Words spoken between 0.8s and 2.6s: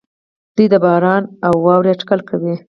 باران او واورې اټکل کوي.